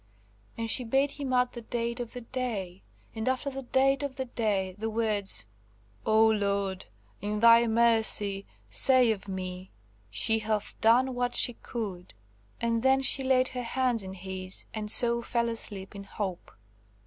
'"And 0.57 0.67
she 0.67 0.83
bade 0.83 1.11
him 1.11 1.31
add 1.31 1.51
the 1.53 1.61
date 1.61 1.99
of 1.99 2.13
the 2.13 2.21
day, 2.21 2.81
and 3.13 3.29
after 3.29 3.51
the 3.51 3.61
date 3.61 4.01
of 4.01 4.15
the 4.15 4.25
day 4.25 4.73
the 4.79 4.89
words, 4.89 5.45
"O 6.07 6.25
Lord, 6.25 6.87
in 7.21 7.39
Thy 7.39 7.67
mercy 7.67 8.47
say 8.67 9.11
of 9.11 9.27
me–She 9.27 10.39
hath 10.39 10.73
done 10.81 11.13
what 11.13 11.35
she 11.35 11.53
could!" 11.53 12.15
And 12.59 12.81
then 12.81 13.03
she 13.03 13.23
laid 13.23 13.49
her 13.49 13.61
hand 13.61 14.01
in 14.01 14.13
his; 14.13 14.65
and 14.73 14.89
so 14.89 15.21
fell 15.21 15.49
asleep 15.49 15.93
in 15.93 16.05
hope. 16.05 16.51